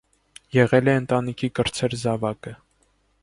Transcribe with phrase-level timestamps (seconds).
[0.55, 2.55] Եղել է ընտանիքի կրտսեր զավակը։